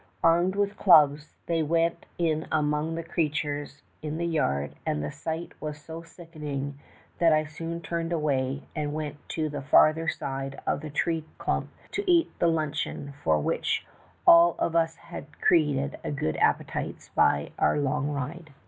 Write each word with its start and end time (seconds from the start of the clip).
Armed 0.23 0.55
with 0.55 0.77
clubs 0.79 1.35
they 1.45 1.61
went 1.61 2.07
in 2.17 2.47
among 2.51 2.95
the 2.95 3.03
crea 3.03 3.29
tures 3.29 3.83
in 4.01 4.17
the 4.17 4.25
yard, 4.25 4.73
and 4.83 5.03
the 5.03 5.11
sight 5.11 5.51
was 5.61 5.77
so 5.79 6.01
sickening 6.01 6.79
240 7.19 7.19
THE 7.19 7.19
TALKING 7.19 7.19
HANDKERCHIEF. 7.19 7.19
that 7.19 7.33
I 7.67 7.69
soon 7.75 7.81
turned 7.83 8.11
away 8.11 8.63
and 8.75 8.93
went 8.95 9.29
to 9.29 9.47
the 9.47 9.61
farther 9.61 10.07
side 10.09 10.59
of 10.65 10.81
the 10.81 10.89
tree 10.89 11.23
clump 11.37 11.69
to 11.91 12.11
eat 12.11 12.31
the 12.39 12.47
luncheon 12.47 13.13
for 13.23 13.39
which 13.39 13.85
all 14.25 14.55
of 14.57 14.75
us 14.75 14.95
had 14.95 15.39
created 15.39 15.99
good 16.15 16.35
appetites 16.37 17.09
by 17.13 17.51
our 17.59 17.77
long 17.79 18.09
ride. 18.09 18.49